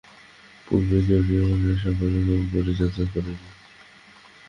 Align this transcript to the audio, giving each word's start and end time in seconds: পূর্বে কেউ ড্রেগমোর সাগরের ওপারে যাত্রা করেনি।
পূর্বে 0.67 0.97
কেউ 1.07 1.21
ড্রেগমোর 1.27 1.75
সাগরের 1.81 2.27
ওপারে 2.35 2.71
যাত্রা 2.79 3.05
করেনি। 3.13 3.47